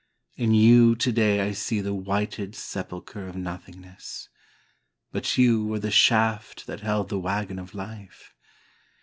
[0.35, 4.29] In you today I see the whited sepulchre of nothingness—
[5.13, 8.33] but you were the shaft that held the wagon of Life.